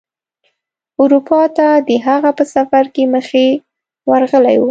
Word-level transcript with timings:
اروپا 1.01 1.41
ته 1.57 1.67
د 1.87 1.89
هغه 2.07 2.29
په 2.37 2.43
سفر 2.55 2.83
کې 2.93 3.03
مخې 3.13 3.45
ورغلی 4.09 4.55
و. 4.57 4.59